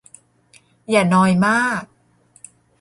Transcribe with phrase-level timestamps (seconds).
[0.89, 1.83] อย่านอยมาก